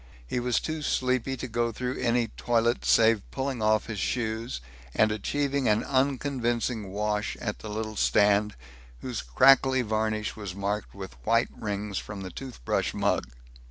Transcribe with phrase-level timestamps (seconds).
[0.25, 4.59] He was too sleepy to go through any toilet save pulling off his shoes,
[4.95, 8.55] and achieving an unconvincing wash at the little stand,
[9.01, 13.29] whose crackly varnish was marked with white rings from the toothbrush mug.